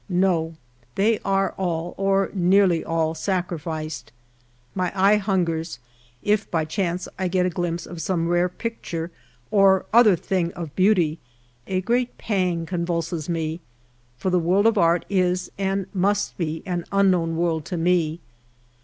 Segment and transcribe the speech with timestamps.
[0.09, 0.55] No,
[0.95, 4.05] they are all, or nearly all, sacriiiced.
[4.73, 5.77] My eye hungers:
[6.23, 9.11] if by chance I get a glimpse of some rare picture,
[9.51, 11.19] or other" thing of beauty,"
[11.67, 13.61] a great pan^j convulses me;
[14.17, 18.21] for the world of art is and must be an unknown world to me.